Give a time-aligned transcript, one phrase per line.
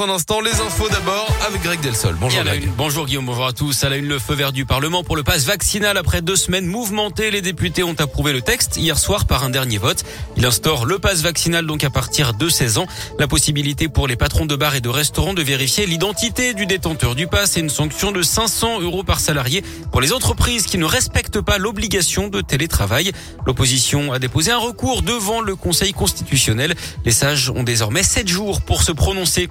[0.00, 0.40] dans un instant.
[0.40, 2.16] Les infos d'abord avec Greg Delsol.
[2.18, 2.70] Bonjour Greg.
[2.76, 3.84] bonjour Guillaume, bonjour à tous.
[3.84, 5.98] À la une, le feu vert du Parlement pour le pass vaccinal.
[5.98, 9.78] Après deux semaines mouvementées, les députés ont approuvé le texte hier soir par un dernier
[9.78, 10.04] vote.
[10.36, 12.86] Il instaure le pass vaccinal donc à partir de 16 ans.
[13.18, 17.14] La possibilité pour les patrons de bars et de restaurants de vérifier l'identité du détenteur
[17.14, 19.62] du pass et une sanction de 500 euros par salarié
[19.92, 23.12] pour les entreprises qui ne respectent pas l'obligation de télétravail.
[23.44, 26.74] L'opposition a déposé un recours devant le Conseil constitutionnel.
[27.04, 29.50] Les sages ont désormais 7 jours pour se prononcer.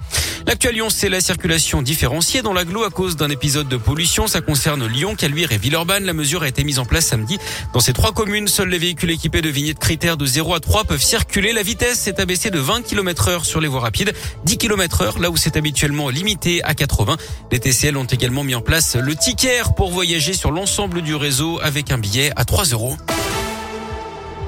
[0.50, 4.26] L'actuel Lyon, c'est la circulation différenciée dans l'agglo à cause d'un épisode de pollution.
[4.26, 6.06] Ça concerne Lyon, Caluire et Villeurbanne.
[6.06, 7.38] La mesure a été mise en place samedi.
[7.72, 10.86] Dans ces trois communes, seuls les véhicules équipés de vignettes critères de 0 à 3
[10.86, 11.54] peuvent circuler.
[11.54, 14.12] La vitesse s'est abaissée de 20 km heure sur les voies rapides,
[14.46, 17.18] 10 km heure là où c'est habituellement limité à 80.
[17.52, 21.60] Les TCL ont également mis en place le ticket pour voyager sur l'ensemble du réseau
[21.62, 22.98] avec un billet à 3 euros.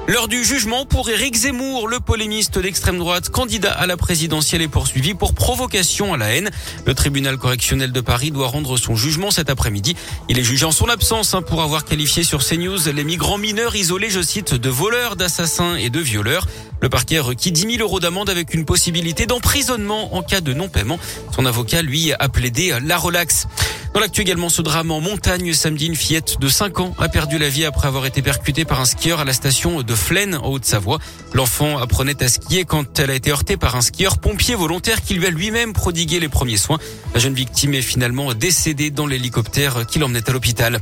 [0.08, 4.66] L'heure du jugement pour Éric Zemmour, le polémiste d'extrême droite, candidat à la présidentielle est
[4.66, 6.50] poursuivi pour provocation à la haine.
[6.86, 9.94] Le tribunal correctionnel de Paris doit rendre son jugement cet après-midi.
[10.28, 13.76] Il est jugé en son absence hein, pour avoir qualifié sur CNews les migrants mineurs
[13.76, 16.48] isolés, je cite, de voleurs, d'assassins et de violeurs.
[16.80, 20.52] Le parquet a requis 10 000 euros d'amende avec une possibilité d'emprisonnement en cas de
[20.52, 20.98] non-paiement.
[21.32, 23.46] Son avocat, lui, a plaidé la relaxe.
[23.94, 25.52] Dans l'actu également, ce drame en montagne.
[25.52, 28.80] Samedi, une fillette de 5 ans a perdu la vie après avoir été percutée par
[28.80, 30.98] un skieur à la station de Flaine, en Haute-Savoie.
[31.34, 35.12] L'enfant apprenait à skier quand elle a été heurtée par un skieur pompier volontaire qui
[35.12, 36.78] lui a lui-même prodigué les premiers soins.
[37.12, 40.80] La jeune victime est finalement décédée dans l'hélicoptère qui l'emmenait à l'hôpital.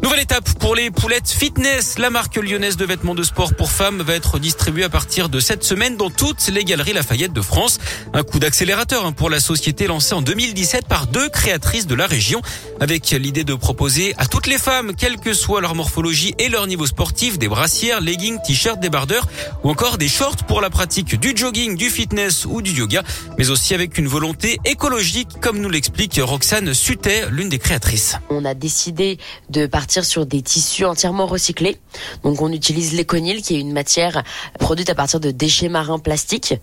[0.00, 1.98] Nouvelle étape pour les poulettes fitness.
[1.98, 5.40] La marque lyonnaise de vêtements de sport pour femmes va être distribuée à partir de
[5.40, 7.80] cette semaine dans toutes les galeries Lafayette de France.
[8.14, 12.06] Un coup d'accélérateur hein, pour la société lancée en 2017 par deux créatrices de la
[12.06, 12.42] région
[12.78, 16.68] avec l'idée de proposer à toutes les femmes, quelle que soit leur morphologie et leur
[16.68, 19.26] niveau sportif, des brassières, leggings, t-shirts, débardeurs
[19.64, 23.02] ou encore des shorts pour la pratique du jogging, du fitness ou du yoga,
[23.36, 28.14] mais aussi avec une volonté écologique comme nous l'explique Roxane Sutet, l'une des créatrices.
[28.30, 29.18] On a décidé
[29.50, 31.78] de partir sur des tissus entièrement recyclés.
[32.22, 34.22] Donc on utilise l'éconil qui est une matière
[34.58, 36.54] produite à partir de déchets marins plastiques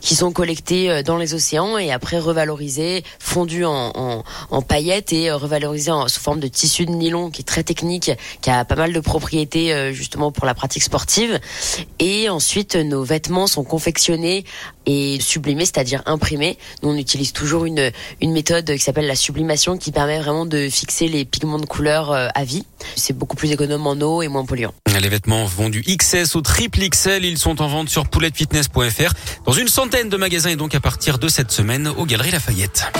[0.00, 5.30] qui sont collectés euh, dans les océans et après revalorisés, fondus en, en, paillettes et
[5.30, 8.10] euh, revalorisés sous forme de tissu de nylon qui est très technique,
[8.40, 11.40] qui a pas mal de propriétés euh, justement pour la pratique sportive.
[11.98, 14.44] Et ensuite nos vêtements sont confectionnés
[14.86, 16.58] et sublimés, c'est-à-dire imprimés.
[16.82, 20.68] Nous on utilise toujours une, une méthode qui s'appelle la sublimation qui permet vraiment de
[20.68, 22.64] fixer les pigments de couleur à vie.
[22.96, 24.74] C'est beaucoup plus économe en eau et moins polluant.
[25.00, 27.24] Les vêtements vont du XS au triple XL.
[27.24, 29.12] Ils sont en vente sur poulettefitness.fr
[29.46, 32.92] dans une centaine de magasins et donc à partir de cette semaine aux Galeries Lafayette.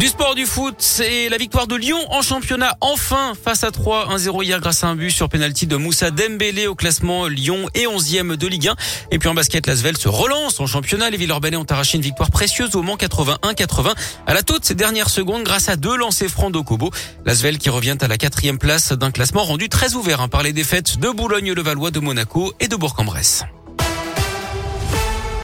[0.00, 4.08] Du sport du foot, c'est la victoire de Lyon en championnat enfin face à 3
[4.16, 7.86] 1-0 hier grâce à un but sur penalty de Moussa Dembélé au classement Lyon et
[7.86, 8.74] 11e de Ligue 1.
[9.12, 11.10] Et puis en basket, Lasvel se relance en championnat.
[11.10, 13.94] Les Villeurbanais ont arraché une victoire précieuse au Mans 81-80
[14.26, 16.90] à la toute ces dernières secondes grâce à deux lancers francs d'Okobo.
[17.24, 20.52] Lasvel qui revient à la quatrième place d'un classement rendu très ouvert hein, par les
[20.52, 23.44] défaites de Boulogne-le-Valois, de Monaco et de Bourg-en-Bresse.